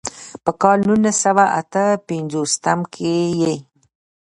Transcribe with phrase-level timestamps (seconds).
[0.43, 3.55] پۀ کال نولس سوه اتۀ پنځوستم کښې ئې